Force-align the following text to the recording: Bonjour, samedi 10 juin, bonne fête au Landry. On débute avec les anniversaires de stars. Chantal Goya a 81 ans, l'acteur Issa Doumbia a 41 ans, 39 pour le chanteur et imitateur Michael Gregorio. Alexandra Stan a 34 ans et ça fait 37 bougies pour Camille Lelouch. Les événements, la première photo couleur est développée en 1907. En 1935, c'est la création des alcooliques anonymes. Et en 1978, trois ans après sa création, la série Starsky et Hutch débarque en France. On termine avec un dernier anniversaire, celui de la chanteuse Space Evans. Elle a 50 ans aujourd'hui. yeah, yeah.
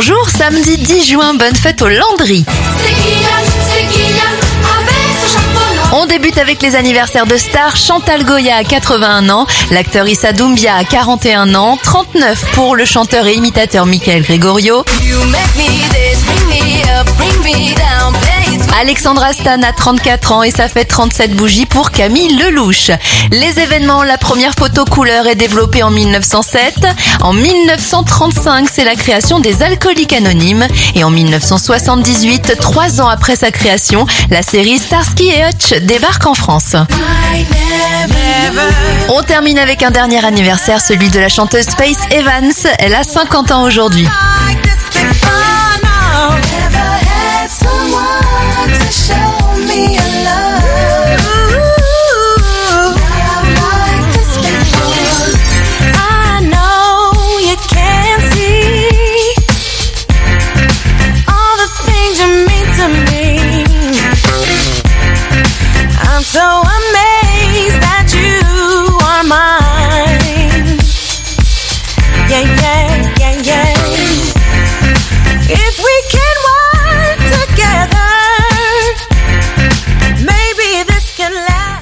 Bonjour, 0.00 0.30
samedi 0.30 0.78
10 0.78 1.10
juin, 1.10 1.34
bonne 1.34 1.56
fête 1.56 1.82
au 1.82 1.88
Landry. 1.88 2.44
On 5.92 6.06
débute 6.06 6.38
avec 6.38 6.62
les 6.62 6.76
anniversaires 6.76 7.26
de 7.26 7.36
stars. 7.36 7.76
Chantal 7.76 8.24
Goya 8.24 8.54
a 8.58 8.62
81 8.62 9.28
ans, 9.28 9.48
l'acteur 9.72 10.06
Issa 10.06 10.32
Doumbia 10.32 10.76
a 10.76 10.84
41 10.84 11.52
ans, 11.56 11.76
39 11.82 12.52
pour 12.52 12.76
le 12.76 12.84
chanteur 12.84 13.26
et 13.26 13.34
imitateur 13.34 13.86
Michael 13.86 14.22
Gregorio. 14.22 14.84
Alexandra 18.80 19.32
Stan 19.32 19.60
a 19.62 19.72
34 19.72 20.32
ans 20.32 20.42
et 20.44 20.52
ça 20.52 20.68
fait 20.68 20.84
37 20.84 21.34
bougies 21.34 21.66
pour 21.66 21.90
Camille 21.90 22.36
Lelouch. 22.36 22.92
Les 23.32 23.58
événements, 23.58 24.04
la 24.04 24.18
première 24.18 24.54
photo 24.54 24.84
couleur 24.84 25.26
est 25.26 25.34
développée 25.34 25.82
en 25.82 25.90
1907. 25.90 26.86
En 27.20 27.32
1935, 27.32 28.68
c'est 28.72 28.84
la 28.84 28.94
création 28.94 29.40
des 29.40 29.64
alcooliques 29.64 30.12
anonymes. 30.12 30.64
Et 30.94 31.02
en 31.02 31.10
1978, 31.10 32.56
trois 32.60 33.00
ans 33.00 33.08
après 33.08 33.34
sa 33.34 33.50
création, 33.50 34.06
la 34.30 34.42
série 34.42 34.78
Starsky 34.78 35.28
et 35.28 35.48
Hutch 35.48 35.82
débarque 35.82 36.26
en 36.26 36.34
France. 36.34 36.76
On 39.08 39.22
termine 39.24 39.58
avec 39.58 39.82
un 39.82 39.90
dernier 39.90 40.24
anniversaire, 40.24 40.80
celui 40.80 41.08
de 41.08 41.18
la 41.18 41.28
chanteuse 41.28 41.64
Space 41.64 41.98
Evans. 42.12 42.52
Elle 42.78 42.94
a 42.94 43.02
50 43.02 43.50
ans 43.50 43.64
aujourd'hui. 43.64 44.06
yeah, 72.30 72.40
yeah. 72.40 72.77